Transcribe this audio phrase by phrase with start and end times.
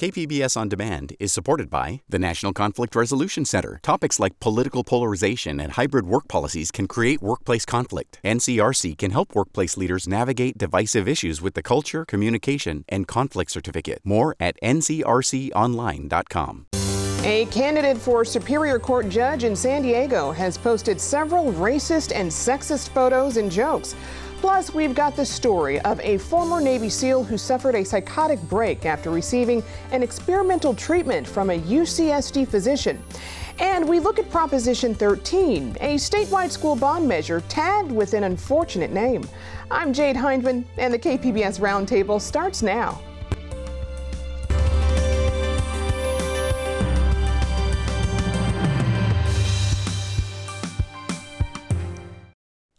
[0.00, 3.80] KPBS On Demand is supported by the National Conflict Resolution Center.
[3.82, 8.18] Topics like political polarization and hybrid work policies can create workplace conflict.
[8.24, 14.00] NCRC can help workplace leaders navigate divisive issues with the Culture, Communication, and Conflict Certificate.
[14.02, 16.66] More at ncrconline.com.
[17.24, 22.88] A candidate for Superior Court judge in San Diego has posted several racist and sexist
[22.88, 23.94] photos and jokes.
[24.40, 28.86] Plus, we've got the story of a former Navy SEAL who suffered a psychotic break
[28.86, 29.62] after receiving
[29.92, 33.02] an experimental treatment from a UCSD physician.
[33.58, 38.92] And we look at Proposition 13, a statewide school bond measure tagged with an unfortunate
[38.92, 39.28] name.
[39.70, 42.98] I'm Jade Hindman, and the KPBS Roundtable starts now.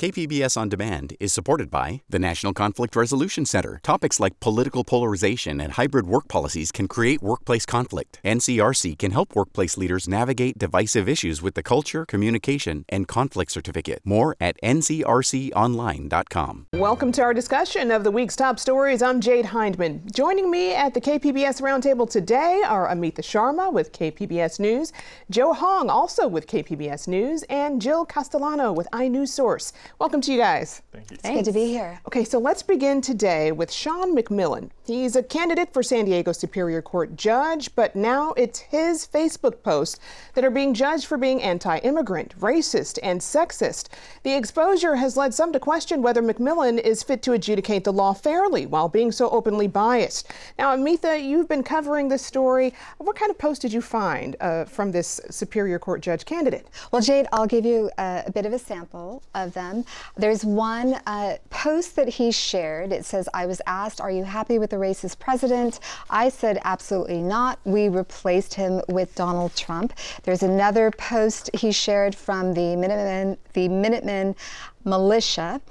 [0.02, 3.80] KPBS On Demand is supported by the National Conflict Resolution Center.
[3.84, 8.20] Topics like political polarization and hybrid work policies can create workplace conflict.
[8.26, 14.02] NCRC can help workplace leaders navigate divisive issues with the Culture, Communication, and Conflict Certificate.
[14.04, 16.66] More at ncrconline.com.
[16.74, 19.04] Welcome to our discussion of the week's top stories.
[19.04, 20.12] I'm Jade Hindman.
[20.12, 24.94] Joining me at the KPBS Roundtable today are Amita Sharma with KPBS News,
[25.30, 29.74] Joe Hong also with KPBS News, and Jill Castellano with iNewsSource.
[30.00, 30.82] Welcome to you guys.
[30.92, 31.18] Thank you.
[31.24, 32.00] It's good to be here.
[32.08, 34.70] Okay, so let's begin today with Sean McMillan.
[34.86, 40.00] He's a candidate for San Diego Superior Court judge, but now it's his Facebook posts
[40.34, 43.90] that are being judged for being anti immigrant, racist, and sexist.
[44.24, 48.14] The exposure has led some to question whether McMillan is fit to adjudicate the law
[48.14, 50.32] fairly while being so openly biased.
[50.58, 52.74] Now, Amita, you've been covering this story.
[52.98, 56.68] What kind of post did you find uh, from this Superior Court judge candidate?
[56.92, 59.81] Well, Jade, I'll give you a, a bit of a sample of them.
[60.16, 62.92] There's one uh, post that he shared.
[62.92, 65.80] It says, I was asked, Are you happy with the racist president?
[66.10, 67.60] I said, Absolutely not.
[67.64, 69.94] We replaced him with Donald Trump.
[70.24, 74.36] There's another post he shared from the Minutemen, the Minutemen
[74.84, 75.62] militia.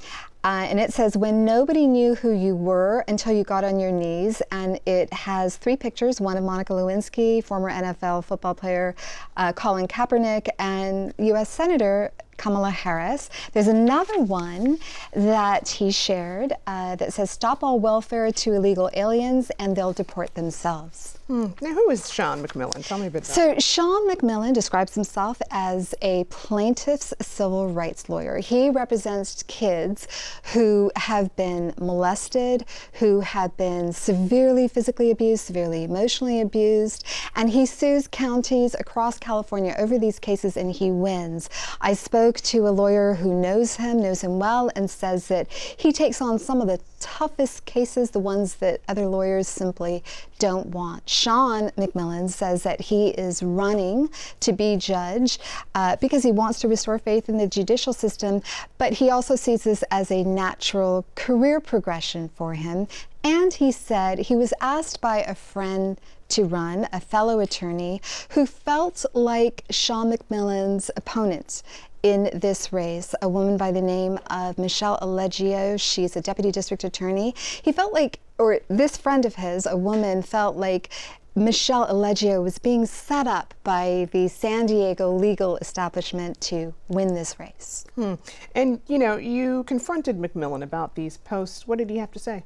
[0.43, 3.93] Uh, and it says, when nobody knew who you were until you got on your
[3.93, 4.41] knees.
[4.51, 8.95] And it has three pictures one of Monica Lewinsky, former NFL football player
[9.37, 11.51] uh, Colin Kaepernick, and U.S.
[11.51, 13.29] Senator Kamala Harris.
[13.53, 14.79] There's another one
[15.13, 20.35] that he shared uh, that says, Stop all welfare to illegal aliens and they'll deport
[20.35, 21.19] themselves.
[21.31, 21.47] Hmm.
[21.61, 22.85] Now, who is Sean McMillan?
[22.85, 28.09] Tell me a bit about So, Sean McMillan describes himself as a plaintiff's civil rights
[28.09, 28.39] lawyer.
[28.39, 30.09] He represents kids
[30.55, 32.65] who have been molested,
[32.95, 37.05] who have been severely physically abused, severely emotionally abused,
[37.37, 41.49] and he sues counties across California over these cases and he wins.
[41.81, 45.93] I spoke to a lawyer who knows him, knows him well, and says that he
[45.93, 50.05] takes on some of the toughest cases, the ones that other lawyers simply
[50.39, 51.09] don't want.
[51.09, 55.39] Sean McMillan says that he is running to be judge
[55.75, 58.43] uh, because he wants to restore faith in the judicial system,
[58.79, 62.87] but he also sees this as a natural career progression for him.
[63.23, 65.99] And he said he was asked by a friend
[66.31, 71.63] to run, a fellow attorney, who felt like Sean McMillan's opponent
[72.03, 75.77] in this race, a woman by the name of Michelle Allegio.
[75.77, 77.35] She's a deputy district attorney.
[77.63, 80.91] He felt like, or this friend of his, a woman, felt like
[81.35, 87.39] Michelle Allegio was being set up by the San Diego legal establishment to win this
[87.39, 87.85] race.
[87.95, 88.15] Hmm.
[88.55, 91.69] And you know, you confronted McMillan about these posts.
[91.69, 92.45] What did he have to say?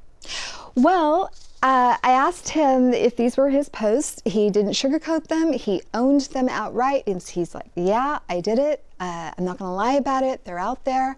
[0.75, 1.33] Well,
[1.63, 4.21] uh, I asked him if these were his posts.
[4.25, 5.53] He didn't sugarcoat them.
[5.53, 7.05] He owned them outright.
[7.07, 8.84] And he's like, Yeah, I did it.
[9.05, 10.45] Uh, I'm not going to lie about it.
[10.45, 11.17] They're out there.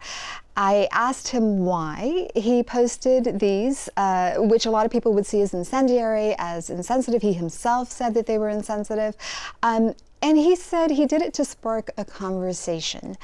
[0.56, 5.40] I asked him why he posted these, uh, which a lot of people would see
[5.40, 7.22] as incendiary, as insensitive.
[7.22, 9.14] He himself said that they were insensitive.
[9.62, 13.16] Um, and he said he did it to spark a conversation.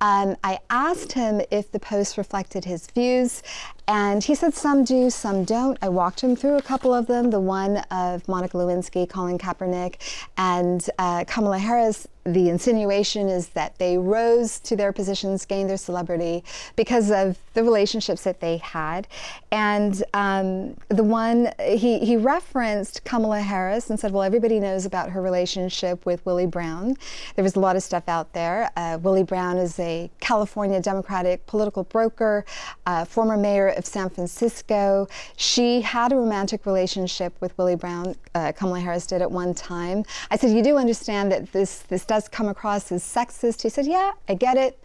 [0.00, 3.42] Um, I asked him if the post reflected his views,
[3.88, 5.78] and he said some do, some don't.
[5.80, 9.96] I walked him through a couple of them the one of Monica Lewinsky, Colin Kaepernick,
[10.36, 12.06] and uh, Kamala Harris.
[12.24, 16.44] The insinuation is that they rose to their positions, gained their celebrity
[16.76, 19.08] because of the relationships that they had.
[19.50, 25.08] And um, the one, he, he referenced Kamala Harris and said, well, everybody knows about
[25.08, 26.96] her relationship with Willie Brown.
[27.36, 28.70] There was a lot of stuff out there.
[28.76, 32.44] Uh, Willie Brown is a California Democratic political broker,
[32.84, 35.08] uh, former mayor of San Francisco.
[35.36, 38.16] She had a romantic relationship with Willie Brown.
[38.34, 40.04] Uh, Kamala Harris did at one time.
[40.30, 43.62] I said, you do understand that this this does come across as sexist.
[43.62, 44.78] He said, Yeah, I get it.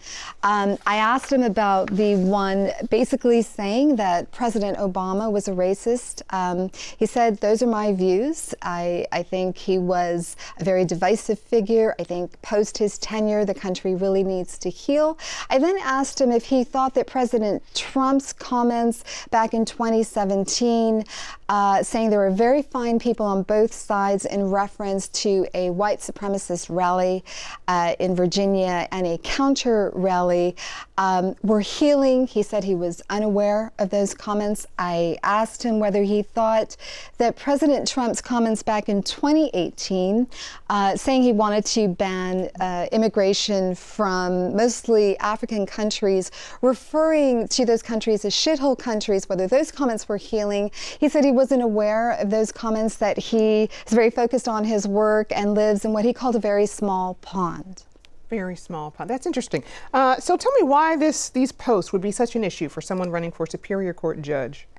[0.43, 6.21] Um, I asked him about the one basically saying that President Obama was a racist.
[6.29, 8.53] Um, he said, Those are my views.
[8.61, 11.95] I, I think he was a very divisive figure.
[11.99, 15.17] I think post his tenure, the country really needs to heal.
[15.49, 18.82] I then asked him if he thought that President Trump's comments
[19.31, 21.03] back in 2017,
[21.53, 25.99] uh, saying there were very fine people on both sides in reference to a white
[25.99, 27.23] supremacist rally
[27.67, 30.55] uh, in Virginia and a counter rally,
[30.97, 32.25] um, were healing.
[32.25, 34.65] He said he was unaware of those comments.
[34.79, 36.75] I asked him whether he thought
[37.19, 40.25] that President Trump's comments back in 2018,
[40.71, 46.31] uh, saying he wanted to ban uh, immigration from mostly African countries,
[46.63, 50.71] referring to those countries as shithole countries, whether those comments were healing.
[50.99, 54.87] He said he wasn't aware of those comments, that he is very focused on his
[54.87, 57.83] work and lives in what he called a very small pond.
[58.29, 59.09] Very small pond.
[59.09, 59.61] That's interesting.
[59.93, 63.11] Uh, so tell me why this these posts would be such an issue for someone
[63.11, 64.69] running for Superior Court judge.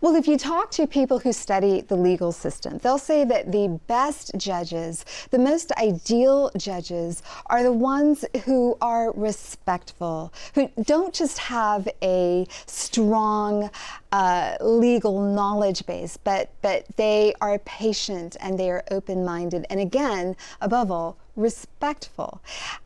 [0.00, 3.80] Well, if you talk to people who study the legal system, they'll say that the
[3.86, 11.38] best judges, the most ideal judges, are the ones who are respectful, who don't just
[11.38, 13.70] have a strong
[14.12, 19.66] uh, legal knowledge base, but, but they are patient and they are open minded.
[19.70, 22.40] And again, above all, respectful.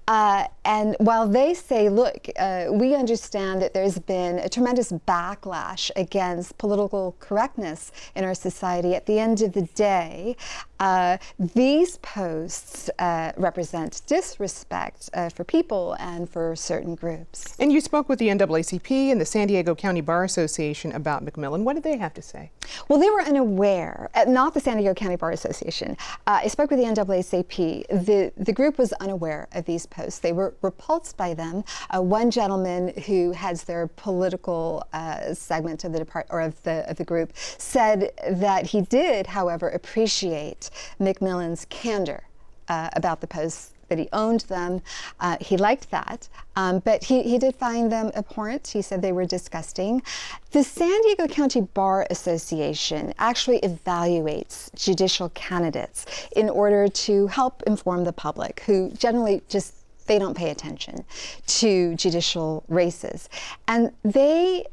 [0.08, 5.90] Uh, and while they say, look, uh, we understand that there's been a tremendous backlash
[5.96, 10.36] against political correctness in our society, at the end of the day,
[10.80, 17.54] uh, these posts uh, represent disrespect uh, for people and for certain groups.
[17.60, 21.62] And you spoke with the NAACP and the San Diego County Bar Association about McMillan.
[21.62, 22.50] What did they have to say?
[22.88, 25.96] Well, they were unaware, uh, not the San Diego County Bar Association.
[26.26, 28.04] I spoke with the NAACP.
[28.04, 30.18] The, the group was unaware of these posts.
[30.18, 31.62] They were repulsed by them.
[31.90, 36.90] Uh, one gentleman who heads their political uh, segment of the depart or of the
[36.90, 42.24] of the group said that he did, however, appreciate McMillan's candor
[42.68, 44.80] uh, about the posts that he owned them.
[45.20, 48.66] Uh, he liked that, um, but he, he did find them abhorrent.
[48.68, 50.02] He said they were disgusting.
[50.52, 58.04] The San Diego County Bar Association actually evaluates judicial candidates in order to help inform
[58.04, 59.74] the public, who generally just
[60.06, 61.04] they don't pay attention
[61.46, 63.28] to judicial races.
[63.68, 64.64] And they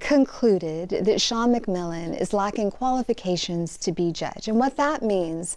[0.00, 4.48] concluded that Sean McMillan is lacking qualifications to be judge.
[4.48, 5.56] And what that means,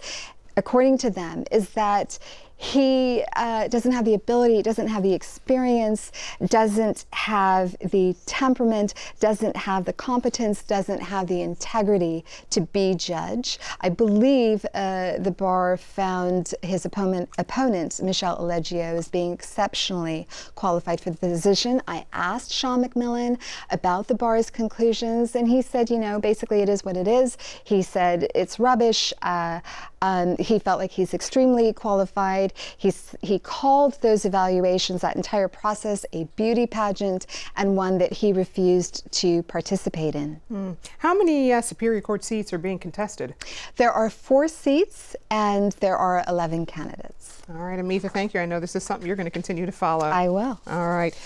[0.57, 2.17] according to them, is that
[2.61, 6.11] he uh, doesn't have the ability, doesn't have the experience,
[6.45, 13.57] doesn't have the temperament, doesn't have the competence, doesn't have the integrity to be judge.
[13.81, 21.01] I believe uh, the bar found his opponent, opponent, Michelle Allegio, as being exceptionally qualified
[21.01, 21.81] for the position.
[21.87, 23.39] I asked Sean McMillan
[23.71, 27.39] about the bar's conclusions, and he said, you know, basically it is what it is.
[27.63, 29.13] He said it's rubbish.
[29.23, 29.61] Uh,
[30.03, 32.50] um, he felt like he's extremely qualified.
[32.77, 38.33] He's, he called those evaluations, that entire process, a beauty pageant and one that he
[38.33, 40.39] refused to participate in.
[40.51, 40.77] Mm.
[40.99, 43.35] How many uh, Superior Court seats are being contested?
[43.77, 47.41] There are four seats and there are 11 candidates.
[47.49, 48.39] All right, Amita, thank you.
[48.39, 50.05] I know this is something you're going to continue to follow.
[50.05, 50.59] I will.
[50.67, 51.17] All right.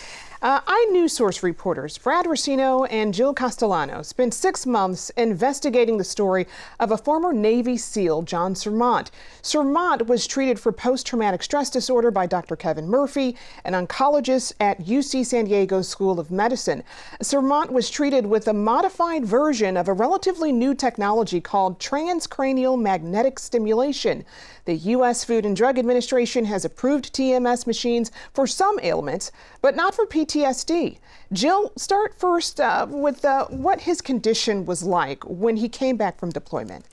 [0.42, 6.46] Uh, iNewsSource reporters Brad Racino and Jill Castellano spent six months investigating the story
[6.80, 9.12] of a former Navy SEAL, John Surmont.
[9.42, 12.58] Surmont was treated for post traumatic stress disorder by Dr.
[12.58, 16.84] Kevin Murphy, an oncologist at UC San Diego School of Medicine.
[17.24, 23.40] Surmont was treated with a modified version of a relatively new technology called transcranial magnetic
[23.40, 24.26] stimulation.
[24.66, 25.24] The U.S.
[25.24, 29.32] Food and Drug Administration has approved TMS machines for some ailments,
[29.62, 30.98] but not for PTSD.
[31.32, 36.20] Jill, start first uh, with uh, what his condition was like when he came back
[36.20, 36.84] from deployment.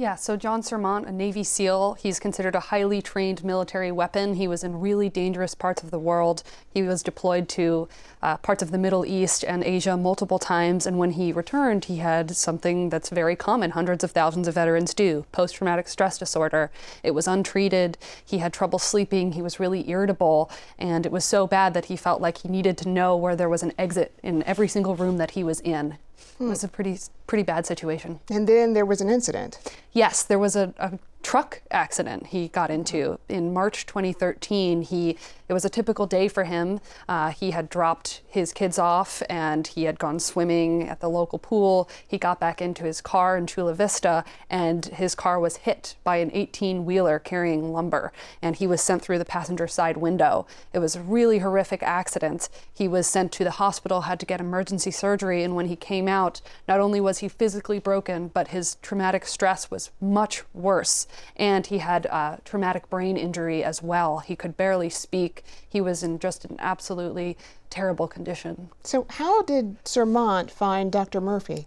[0.00, 4.34] Yeah, so John Surmont, a Navy SEAL, he's considered a highly trained military weapon.
[4.34, 6.44] He was in really dangerous parts of the world.
[6.72, 7.88] He was deployed to
[8.22, 11.96] uh, parts of the Middle East and Asia multiple times, and when he returned, he
[11.96, 16.70] had something that's very common, hundreds of thousands of veterans do post traumatic stress disorder.
[17.02, 17.98] It was untreated.
[18.24, 19.32] He had trouble sleeping.
[19.32, 22.78] He was really irritable, and it was so bad that he felt like he needed
[22.78, 25.98] to know where there was an exit in every single room that he was in.
[26.40, 28.20] It was a pretty pretty bad situation.
[28.30, 29.58] And then there was an incident.
[29.92, 34.82] Yes, there was a, a truck accident he got into in March 2013.
[34.82, 35.16] He
[35.48, 36.78] it was a typical day for him.
[37.08, 41.38] Uh, he had dropped his kids off and he had gone swimming at the local
[41.38, 41.88] pool.
[42.06, 46.16] He got back into his car in Chula Vista and his car was hit by
[46.16, 50.46] an 18 wheeler carrying lumber and he was sent through the passenger side window.
[50.74, 52.50] It was a really horrific accident.
[52.72, 56.08] He was sent to the hospital, had to get emergency surgery, and when he came
[56.08, 61.06] out, not only was he physically broken, but his traumatic stress was much worse.
[61.36, 64.18] And he had a traumatic brain injury as well.
[64.18, 65.42] He could barely speak.
[65.68, 67.36] He was in just an absolutely
[67.70, 68.70] terrible condition.
[68.82, 71.20] So, how did Sermont find Dr.
[71.20, 71.66] Murphy?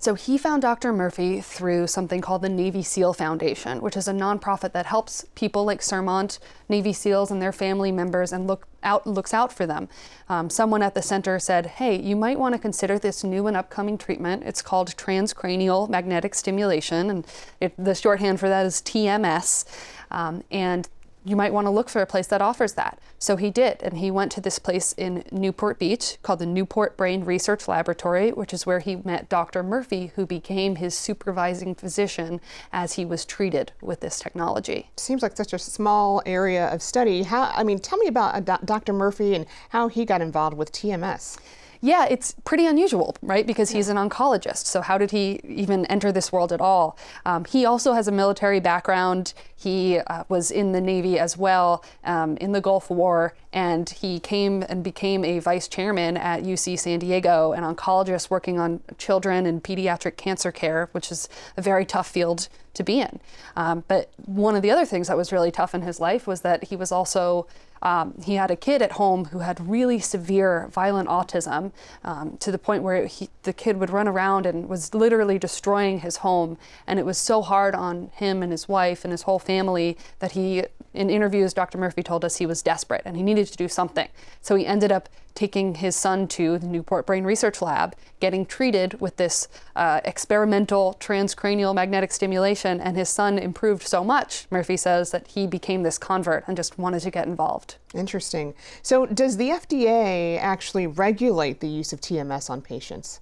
[0.00, 0.92] So he found Dr.
[0.92, 5.64] Murphy through something called the Navy SEAL Foundation, which is a nonprofit that helps people
[5.64, 6.38] like Sermont,
[6.68, 9.88] Navy SEALs, and their family members, and look out looks out for them.
[10.28, 13.56] Um, someone at the center said, "Hey, you might want to consider this new and
[13.56, 14.44] upcoming treatment.
[14.46, 17.26] It's called transcranial magnetic stimulation, and
[17.60, 19.64] it, the shorthand for that is TMS."
[20.12, 20.88] Um, and
[21.28, 22.98] you might want to look for a place that offers that.
[23.18, 26.96] So he did, and he went to this place in Newport Beach called the Newport
[26.96, 29.62] Brain Research Laboratory, which is where he met Dr.
[29.62, 32.40] Murphy, who became his supervising physician
[32.72, 34.90] as he was treated with this technology.
[34.96, 37.24] Seems like such a small area of study.
[37.24, 37.52] How?
[37.54, 38.92] I mean, tell me about uh, Dr.
[38.92, 41.38] Murphy and how he got involved with TMS.
[41.80, 43.46] Yeah, it's pretty unusual, right?
[43.46, 44.66] Because he's an oncologist.
[44.66, 46.98] So, how did he even enter this world at all?
[47.24, 49.32] Um, he also has a military background.
[49.54, 54.18] He uh, was in the Navy as well um, in the Gulf War, and he
[54.18, 59.46] came and became a vice chairman at UC San Diego, an oncologist working on children
[59.46, 63.20] and pediatric cancer care, which is a very tough field to be in.
[63.56, 66.40] Um, but one of the other things that was really tough in his life was
[66.42, 67.46] that he was also
[67.82, 71.72] um, he had a kid at home who had really severe violent autism
[72.04, 76.00] um, to the point where he, the kid would run around and was literally destroying
[76.00, 76.58] his home.
[76.86, 80.32] And it was so hard on him and his wife and his whole family that
[80.32, 80.64] he,
[80.94, 81.78] in interviews, Dr.
[81.78, 84.08] Murphy told us he was desperate and he needed to do something.
[84.40, 89.00] So he ended up taking his son to the Newport Brain Research Lab, getting treated
[89.00, 95.12] with this uh, experimental transcranial magnetic stimulation, and his son improved so much, Murphy says,
[95.12, 97.76] that he became this convert and just wanted to get involved.
[97.94, 98.52] Interesting.
[98.82, 103.20] So, does the FDA actually regulate the use of TMS on patients?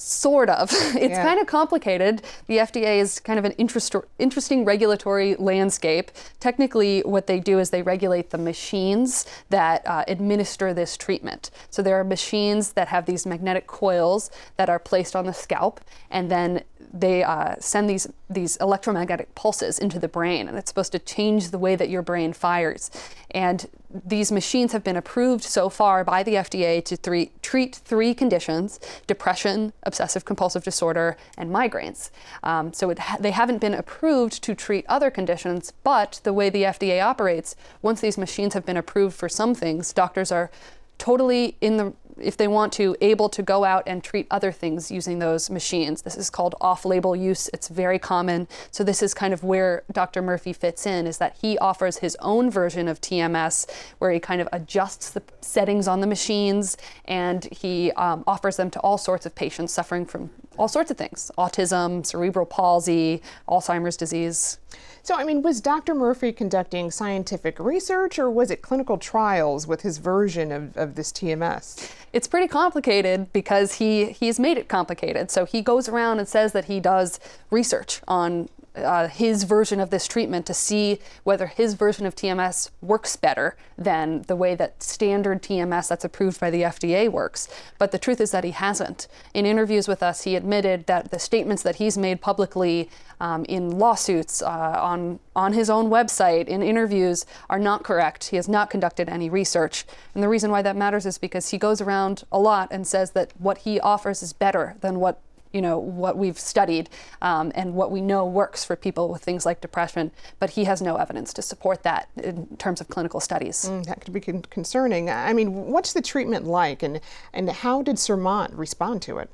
[0.00, 0.70] Sort of.
[0.98, 1.24] It's yeah.
[1.24, 2.22] kind of complicated.
[2.46, 6.10] The FDA is kind of an interest, interesting regulatory landscape.
[6.38, 11.50] Technically, what they do is they regulate the machines that uh, administer this treatment.
[11.70, 15.80] So there are machines that have these magnetic coils that are placed on the scalp,
[16.10, 20.92] and then they uh, send these these electromagnetic pulses into the brain, and it's supposed
[20.92, 22.90] to change the way that your brain fires.
[23.30, 23.66] And
[24.04, 28.80] these machines have been approved so far by the FDA to three, treat three conditions:
[29.06, 32.10] depression, obsessive compulsive disorder, and migraines.
[32.42, 36.64] Um, so ha- they haven't been approved to treat other conditions, but the way the
[36.64, 40.50] FDA operates, once these machines have been approved for some things, doctors are
[40.98, 44.90] totally in the if they want to, able to go out and treat other things
[44.90, 46.02] using those machines.
[46.02, 47.48] This is called off-label use.
[47.52, 48.48] It's very common.
[48.70, 50.22] So this is kind of where Dr.
[50.22, 54.40] Murphy fits in, is that he offers his own version of TMS, where he kind
[54.40, 59.26] of adjusts the settings on the machines, and he um, offers them to all sorts
[59.26, 64.58] of patients suffering from all sorts of things: autism, cerebral palsy, Alzheimer's disease.
[65.02, 65.94] So, I mean, was Dr.
[65.94, 71.12] Murphy conducting scientific research or was it clinical trials with his version of, of this
[71.12, 71.90] TMS?
[72.12, 75.30] It's pretty complicated because he, he's made it complicated.
[75.30, 78.50] So he goes around and says that he does research on
[78.84, 83.56] uh, his version of this treatment to see whether his version of TMS works better
[83.76, 87.48] than the way that standard TMS that's approved by the FDA works.
[87.78, 89.08] But the truth is that he hasn't.
[89.34, 93.78] In interviews with us, he admitted that the statements that he's made publicly um, in
[93.78, 94.46] lawsuits, uh,
[94.80, 98.28] on, on his own website, in interviews, are not correct.
[98.28, 99.84] He has not conducted any research.
[100.14, 103.12] And the reason why that matters is because he goes around a lot and says
[103.12, 105.20] that what he offers is better than what
[105.52, 106.88] you know what we've studied
[107.22, 110.82] um, and what we know works for people with things like depression, but he has
[110.82, 113.68] no evidence to support that in terms of clinical studies.
[113.68, 115.10] Mm, that could be con- concerning.
[115.10, 117.00] I mean, what's the treatment like, and
[117.32, 119.30] and how did Sermont respond to it?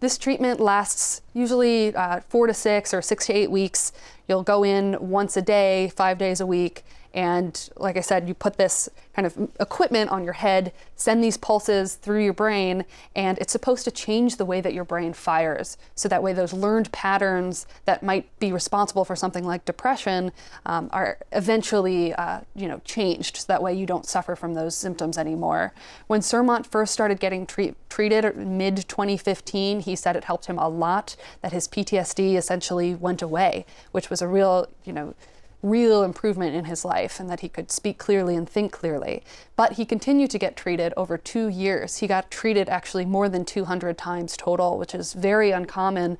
[0.00, 3.92] This treatment lasts usually uh, four to six or six to eight weeks.
[4.28, 8.34] You'll go in once a day, five days a week, and like I said, you
[8.34, 12.84] put this kind of equipment on your head, send these pulses through your brain,
[13.16, 15.76] and it's supposed to change the way that your brain fires.
[15.94, 20.32] So that way, those learned patterns that might be responsible for something like depression
[20.66, 23.38] um, are eventually, uh, you know, changed.
[23.38, 25.72] So that way, you don't suffer from those symptoms anymore.
[26.06, 30.68] When Sermont first started getting treat- treated mid 2015, he said it helped him a
[30.68, 31.16] lot.
[31.42, 35.14] That his PTSD essentially went away, which was was a real, you know,
[35.60, 39.24] real improvement in his life and that he could speak clearly and think clearly.
[39.56, 41.98] But he continued to get treated over two years.
[41.98, 46.16] He got treated actually more than 200 times total, which is very uncommon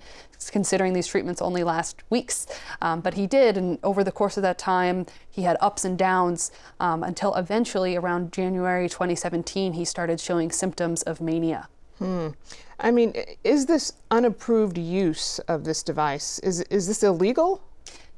[0.51, 2.47] considering these treatments only last weeks.
[2.81, 5.97] Um, but he did, and over the course of that time, he had ups and
[5.97, 6.51] downs
[6.81, 11.69] um, until eventually around January 2017, he started showing symptoms of mania.
[11.99, 12.29] Hmm.
[12.81, 16.39] I mean, is this unapproved use of this device?
[16.41, 17.63] Is, is this illegal?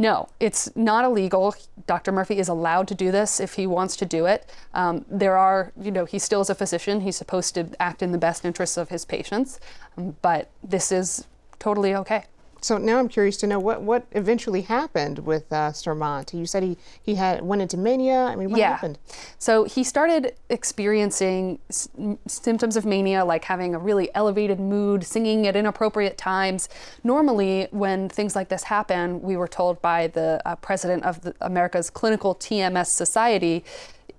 [0.00, 1.54] No, it's not illegal.
[1.86, 2.10] Dr.
[2.10, 4.50] Murphy is allowed to do this if he wants to do it.
[4.72, 7.02] Um, there are, you know, he still is a physician.
[7.02, 9.60] He's supposed to act in the best interests of his patients,
[9.98, 11.26] um, but this is
[11.58, 12.24] totally okay.
[12.60, 16.32] So now I'm curious to know what, what eventually happened with uh, Sermont.
[16.34, 18.24] You said he, he had went into mania.
[18.24, 18.70] I mean, what yeah.
[18.70, 18.98] happened?
[19.38, 21.88] So he started experiencing s-
[22.26, 26.68] symptoms of mania, like having a really elevated mood, singing at inappropriate times.
[27.04, 31.34] Normally, when things like this happen, we were told by the uh, president of the,
[31.40, 33.64] America's Clinical TMS Society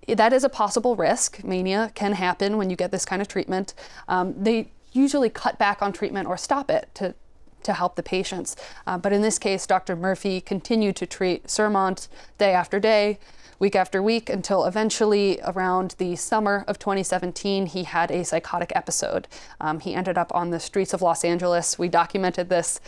[0.07, 1.43] that is a possible risk.
[1.43, 3.73] Mania can happen when you get this kind of treatment.
[4.07, 7.15] Um, they usually cut back on treatment or stop it to
[7.63, 8.55] to help the patients.
[8.85, 9.95] Uh, but in this case, Dr.
[9.95, 13.19] Murphy continued to treat Sermont day after day,
[13.59, 19.27] week after week, until eventually around the summer of 2017, he had a psychotic episode.
[19.59, 21.77] Um, he ended up on the streets of Los Angeles.
[21.77, 22.79] We documented this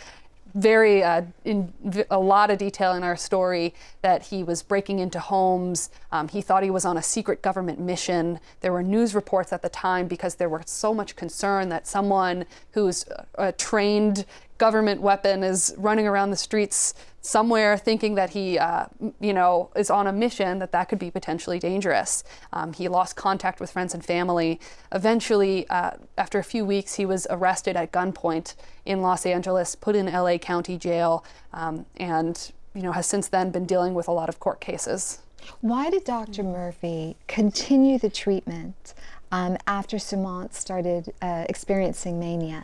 [0.55, 1.73] very uh, in
[2.09, 5.89] a lot of detail in our story that he was breaking into homes.
[6.11, 8.39] Um, he thought he was on a secret government mission.
[8.61, 12.45] There were news reports at the time because there was so much concern that someone
[12.71, 14.25] who's a trained
[14.63, 18.85] government weapon is running around the streets somewhere thinking that he, uh,
[19.19, 22.23] you know, is on a mission, that that could be potentially dangerous.
[22.53, 24.61] Um, he lost contact with friends and family.
[24.93, 28.55] Eventually, uh, after a few weeks, he was arrested at gunpoint
[28.85, 33.51] in Los Angeles, put in LA County Jail, um, and, you know, has since then
[33.51, 35.19] been dealing with a lot of court cases.
[35.59, 36.41] Why did Dr.
[36.41, 38.93] Murphy continue the treatment
[39.29, 42.63] um, after Sermont started uh, experiencing mania?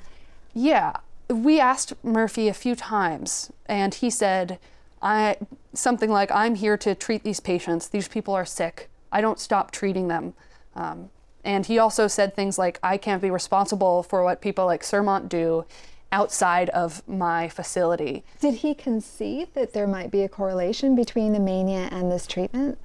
[0.53, 0.93] Yeah,
[1.29, 4.59] we asked Murphy a few times, and he said,
[5.01, 5.37] I
[5.73, 7.87] something like, I'm here to treat these patients.
[7.87, 8.89] These people are sick.
[9.11, 10.33] I don't stop treating them.
[10.75, 11.09] Um,
[11.43, 15.29] and he also said things like, I can't be responsible for what people like Sermont
[15.29, 15.65] do
[16.11, 18.23] outside of my facility.
[18.41, 22.77] Did he concede that there might be a correlation between the mania and this treatment?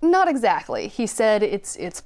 [0.00, 0.88] Not exactly.
[0.88, 2.02] He said it's it's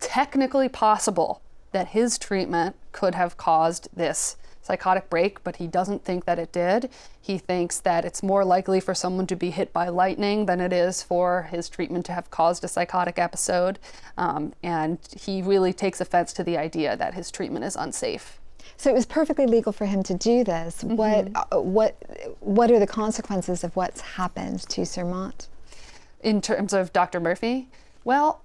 [0.00, 1.40] technically possible
[1.72, 6.52] that his treatment could have caused this psychotic break, but he doesn't think that it
[6.52, 6.90] did.
[7.20, 10.72] He thinks that it's more likely for someone to be hit by lightning than it
[10.72, 13.78] is for his treatment to have caused a psychotic episode.
[14.18, 18.40] Um, and he really takes offense to the idea that his treatment is unsafe.
[18.76, 20.82] So it was perfectly legal for him to do this.
[20.82, 20.96] Mm-hmm.
[20.96, 21.96] What, uh, what,
[22.40, 25.48] what are the consequences of what's happened to Sermont?
[26.22, 27.20] In terms of Dr.
[27.20, 27.68] Murphy?
[28.04, 28.42] Well,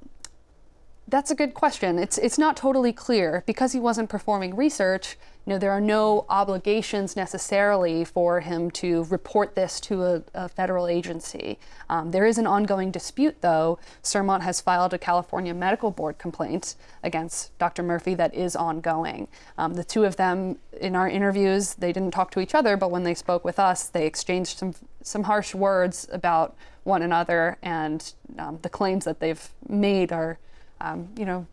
[1.12, 2.00] that's a good question.
[2.00, 3.43] It's, it's not totally clear.
[3.45, 9.04] Because he wasn't performing research, you know, there are no obligations necessarily for him to
[9.06, 11.60] report this to a, a federal agency.
[11.89, 13.78] Um, there is an ongoing dispute, though.
[14.02, 17.84] Sermont has filed a California Medical Board complaint against Dr.
[17.84, 19.28] Murphy that is ongoing.
[19.58, 22.89] Um, the two of them, in our interviews, they didn't talk to each other, but
[22.89, 28.13] when they spoke with us, they exchanged some some harsh words about one another, and
[28.38, 30.39] um, the claims that they've made are,
[30.82, 31.46] um, you know,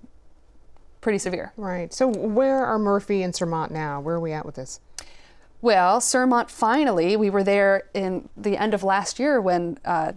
[1.00, 1.52] pretty severe.
[1.56, 1.92] Right.
[1.92, 4.00] So where are Murphy and Sermont now?
[4.00, 4.80] Where are we at with this?
[5.60, 10.12] Well, Sermont finally, we were there in the end of last year when uh,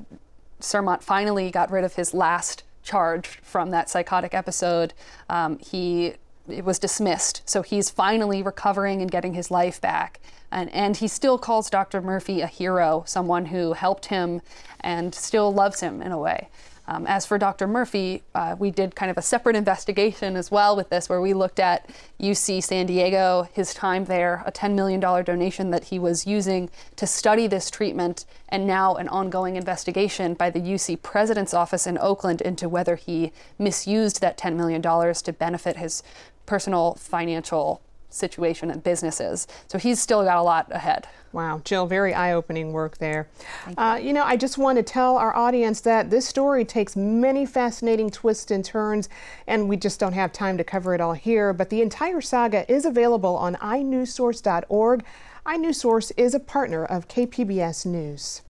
[0.59, 4.93] Sermont finally got rid of his last charge from that psychotic episode.
[5.29, 6.15] Um, he
[6.47, 10.19] it was dismissed, so he's finally recovering and getting his life back.
[10.51, 12.01] And, and he still calls Dr.
[12.01, 14.41] Murphy a hero, someone who helped him
[14.81, 16.49] and still loves him in a way.
[16.91, 17.67] Um, as for Dr.
[17.67, 21.33] Murphy, uh, we did kind of a separate investigation as well with this, where we
[21.33, 26.27] looked at UC San Diego, his time there, a $10 million donation that he was
[26.27, 31.87] using to study this treatment, and now an ongoing investigation by the UC President's Office
[31.87, 36.03] in Oakland into whether he misused that $10 million to benefit his
[36.45, 39.47] personal financial situation and businesses.
[39.67, 41.07] So he's still got a lot ahead.
[41.33, 43.27] Wow, Jill, very eye opening work there.
[43.67, 43.75] You.
[43.77, 47.45] Uh, you know, I just want to tell our audience that this story takes many
[47.45, 49.07] fascinating twists and turns,
[49.47, 51.53] and we just don't have time to cover it all here.
[51.53, 55.03] But the entire saga is available on inewssource.org.
[55.45, 58.41] iNewsSource is a partner of KPBS News.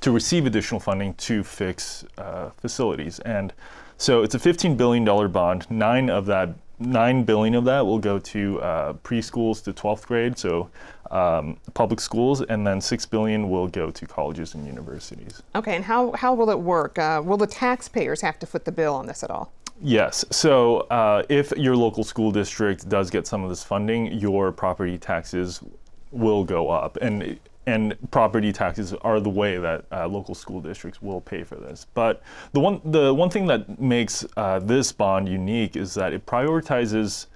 [0.00, 3.18] to receive additional funding to fix uh, facilities.
[3.20, 3.52] And
[3.98, 5.70] so it's a $15 billion bond.
[5.70, 10.38] Nine of that nine billion of that will go to uh, preschools to 12th grade,
[10.38, 10.70] so
[11.10, 15.42] um, public schools, and then six billion will go to colleges and universities.
[15.54, 16.98] Okay, and how, how will it work?
[16.98, 19.52] Uh, will the taxpayers have to foot the bill on this at all?
[19.80, 20.24] Yes.
[20.30, 24.96] So uh, if your local school district does get some of this funding, your property
[24.96, 25.60] taxes
[26.12, 31.02] will go up, and and property taxes are the way that uh, local school districts
[31.02, 31.86] will pay for this.
[31.94, 36.26] But the one the one thing that makes uh, this bond unique is that it
[36.26, 37.26] prioritizes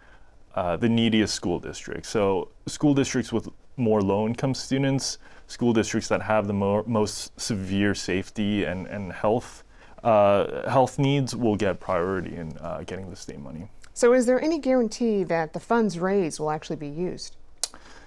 [0.55, 2.09] uh, the neediest school districts.
[2.09, 8.65] So school districts with more low-income students, school districts that have the most severe safety
[8.65, 9.65] and and health
[10.05, 13.69] uh, health needs will get priority in uh, getting the state money.
[13.93, 17.37] So, is there any guarantee that the funds raised will actually be used?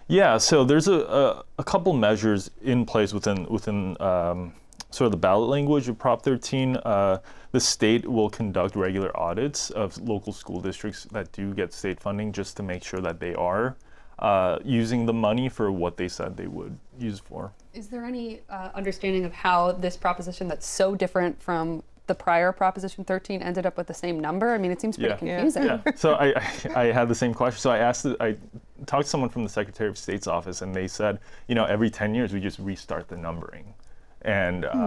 [0.07, 4.53] Yeah, so there's a, a, a couple measures in place within within um,
[4.91, 6.77] sort of the ballot language of Prop 13.
[6.77, 7.19] Uh,
[7.51, 12.31] the state will conduct regular audits of local school districts that do get state funding
[12.31, 13.75] just to make sure that they are
[14.19, 17.51] uh, using the money for what they said they would use for.
[17.73, 22.51] Is there any uh, understanding of how this proposition that's so different from the prior
[22.51, 24.53] Proposition 13 ended up with the same number?
[24.53, 25.39] I mean, it seems pretty yeah.
[25.39, 25.63] confusing.
[25.63, 25.81] Yeah.
[25.95, 27.59] So I, I, I, had the same question.
[27.59, 28.35] So I asked, I
[28.85, 31.89] talked to someone from the Secretary of State's office, and they said, you know, every
[31.89, 33.73] 10 years we just restart the numbering.
[34.23, 34.79] And hmm.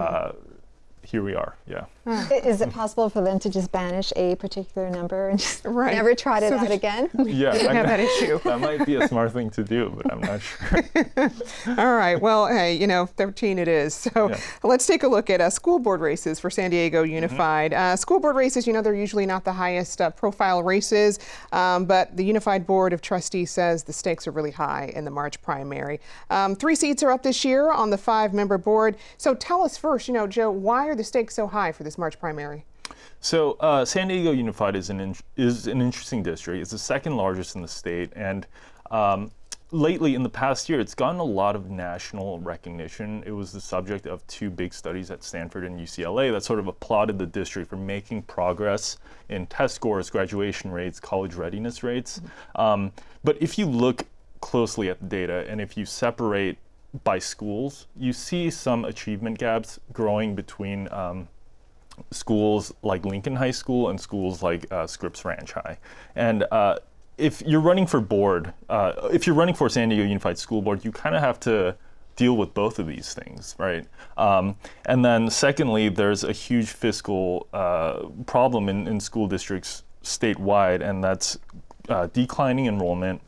[1.06, 1.56] Here we are.
[1.66, 1.86] Yeah.
[2.30, 5.94] Is it possible for them to just banish a particular number and just right.
[5.94, 7.10] never try it so out again?
[7.26, 8.38] Yeah, I have that issue.
[8.44, 11.30] That might be a smart thing to do, but I'm not sure.
[11.78, 12.14] All right.
[12.20, 13.94] Well, hey, you know, 13 it is.
[13.94, 14.40] So yeah.
[14.62, 17.14] let's take a look at uh, school board races for San Diego mm-hmm.
[17.14, 17.72] Unified.
[17.72, 17.94] Mm-hmm.
[17.94, 21.18] Uh, school board races, you know, they're usually not the highest uh, profile races,
[21.52, 25.10] um, but the Unified Board of Trustees says the stakes are really high in the
[25.10, 26.00] March primary.
[26.30, 28.96] Um, three seats are up this year on the five-member board.
[29.18, 31.98] So tell us first, you know, Joe, why are the stakes so high for this
[31.98, 32.64] March primary?
[33.20, 36.62] So uh, San Diego Unified is an in, is an interesting district.
[36.62, 38.46] It's the second largest in the state, and
[38.90, 39.30] um,
[39.72, 43.22] lately in the past year, it's gotten a lot of national recognition.
[43.26, 46.68] It was the subject of two big studies at Stanford and UCLA that sort of
[46.68, 52.20] applauded the district for making progress in test scores, graduation rates, college readiness rates.
[52.20, 52.60] Mm-hmm.
[52.60, 52.92] Um,
[53.24, 54.04] but if you look
[54.40, 56.58] closely at the data, and if you separate
[57.04, 61.28] by schools, you see some achievement gaps growing between um,
[62.10, 65.78] schools like Lincoln High School and schools like uh, Scripps Ranch High.
[66.14, 66.78] And uh,
[67.18, 70.84] if you're running for board, uh, if you're running for San Diego Unified School Board,
[70.84, 71.76] you kind of have to
[72.16, 73.86] deal with both of these things, right?
[74.16, 80.88] Um, and then secondly, there's a huge fiscal uh, problem in, in school districts statewide,
[80.88, 81.38] and that's
[81.88, 83.20] uh, declining enrollment,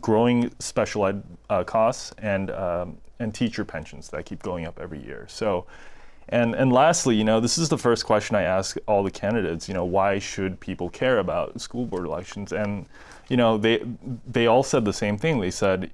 [0.00, 5.02] growing special ed uh, costs, and um, and teacher pensions that keep going up every
[5.04, 5.26] year.
[5.28, 5.66] So.
[6.30, 9.66] And, and lastly, you know, this is the first question I ask all the candidates.
[9.66, 12.52] You know, why should people care about school board elections?
[12.52, 12.84] And,
[13.30, 13.82] you know, they
[14.30, 15.40] they all said the same thing.
[15.40, 15.90] They said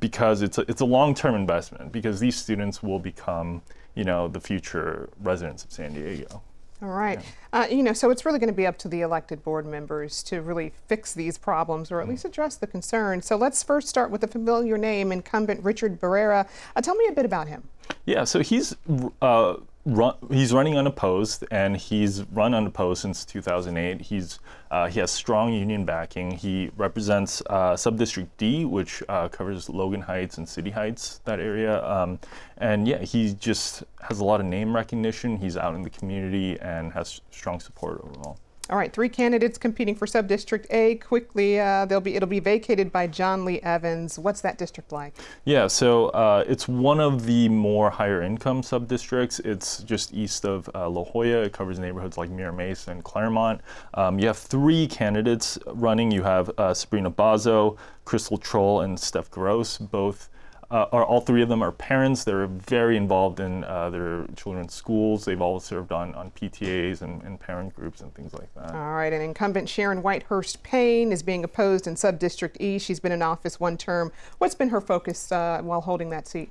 [0.00, 3.62] because it's a, it's a long-term investment because these students will become,
[3.94, 6.42] you know, the future residents of San Diego.
[6.82, 7.20] All right.
[7.52, 7.60] Yeah.
[7.60, 10.22] Uh, you know, so it's really going to be up to the elected board members
[10.24, 12.10] to really fix these problems or at mm.
[12.10, 13.26] least address the concerns.
[13.26, 16.48] So let's first start with a familiar name, incumbent Richard Barrera.
[16.74, 17.68] Uh, tell me a bit about him.
[18.06, 18.76] Yeah, so he's
[19.22, 19.54] uh,
[19.84, 24.00] run, he's running unopposed, and he's run unopposed since 2008.
[24.00, 24.38] He's
[24.70, 26.32] uh, he has strong union backing.
[26.32, 31.84] He represents uh, Subdistrict D, which uh, covers Logan Heights and City Heights, that area.
[31.84, 32.18] Um,
[32.58, 35.36] and yeah, he just has a lot of name recognition.
[35.36, 38.38] He's out in the community and has strong support overall.
[38.70, 40.94] All right, three candidates competing for Subdistrict A.
[40.94, 44.18] Quickly, uh, they'll be it'll be vacated by John Lee Evans.
[44.18, 45.14] What's that district like?
[45.44, 49.38] Yeah, so uh, it's one of the more higher income subdistricts.
[49.44, 51.42] It's just east of uh, La Jolla.
[51.42, 53.60] It covers neighborhoods like Mira Mesa and Claremont.
[53.92, 56.10] Um, you have three candidates running.
[56.10, 60.30] You have uh, Sabrina Bazzo, Crystal Troll, and Steph Gross, both
[60.74, 62.24] uh, are all three of them are parents.
[62.24, 65.24] They're very involved in uh, their children's schools.
[65.24, 68.74] They've all served on, on PTAs and, and, parent groups and things like that.
[68.74, 72.80] All right, and incumbent Sharon Whitehurst Payne is being opposed in Subdistrict E.
[72.80, 74.10] She's been in office one term.
[74.38, 76.50] What's been her focus uh, while holding that seat?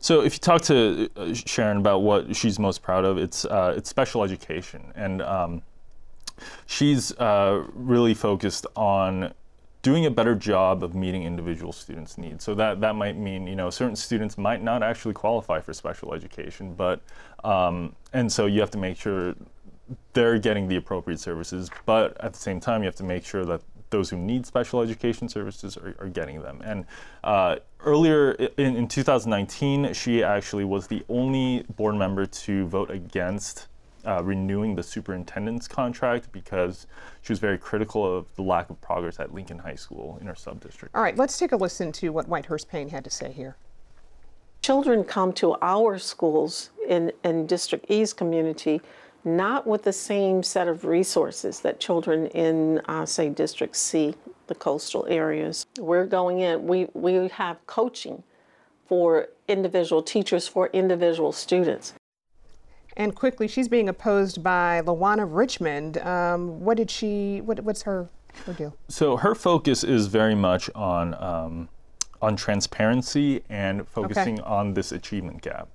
[0.00, 3.72] So, if you talk to uh, Sharon about what she's most proud of, it's uh,
[3.74, 5.62] it's special education, and um,
[6.66, 9.32] she's uh, really focused on
[9.82, 12.44] doing a better job of meeting individual students' needs.
[12.44, 16.14] So that, that might mean, you know, certain students might not actually qualify for special
[16.14, 17.00] education, but,
[17.42, 19.34] um, and so you have to make sure
[20.12, 23.44] they're getting the appropriate services, but at the same time, you have to make sure
[23.44, 26.60] that those who need special education services are, are getting them.
[26.64, 26.86] And
[27.24, 33.68] uh, earlier in, in 2019, she actually was the only board member to vote against
[34.06, 36.86] uh, renewing the superintendent's contract because
[37.22, 40.34] she was very critical of the lack of progress at Lincoln High School in her
[40.34, 40.88] subdistrict.
[40.94, 43.56] All right, let's take a listen to what Whitehurst Payne had to say here.
[44.62, 48.80] Children come to our schools in, in District E's community
[49.24, 54.14] not with the same set of resources that children in, uh, say, District C,
[54.48, 55.66] the coastal areas.
[55.78, 58.22] We're going in, we, we have coaching
[58.86, 61.94] for individual teachers, for individual students.
[62.96, 65.98] And quickly, she's being opposed by Lawana Richmond.
[65.98, 67.40] Um, what did she?
[67.40, 68.08] What, what's her
[68.46, 68.76] her deal?
[68.88, 71.68] So her focus is very much on um,
[72.20, 74.48] on transparency and focusing okay.
[74.48, 75.68] on this achievement gap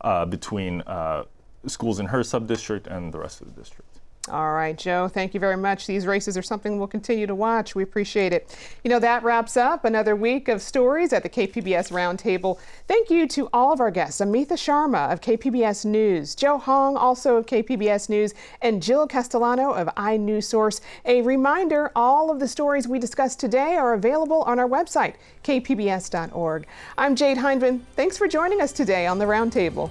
[0.00, 1.24] uh, between uh,
[1.66, 3.93] schools in her subdistrict and the rest of the district.
[4.30, 5.86] All right, Joe, thank you very much.
[5.86, 7.74] These races are something we'll continue to watch.
[7.74, 8.56] We appreciate it.
[8.82, 12.58] You know, that wraps up another week of stories at the KPBS Roundtable.
[12.88, 17.36] Thank you to all of our guests Amita Sharma of KPBS News, Joe Hong, also
[17.36, 18.32] of KPBS News,
[18.62, 20.80] and Jill Castellano of iNewsSource.
[21.04, 26.66] A reminder all of the stories we discussed today are available on our website, kpbs.org.
[26.96, 27.84] I'm Jade Hindman.
[27.94, 29.90] Thanks for joining us today on the Roundtable.